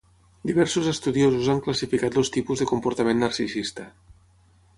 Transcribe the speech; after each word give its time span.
Diversos 0.51 0.87
estudiosos 0.93 1.51
han 1.53 1.61
classificat 1.67 2.17
els 2.23 2.33
tipus 2.39 2.65
de 2.65 2.69
comportament 2.73 3.23
narcisista. 3.27 3.87